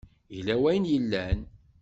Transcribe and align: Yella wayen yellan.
Yella 0.35 0.55
wayen 0.63 0.85
yellan. 0.91 1.39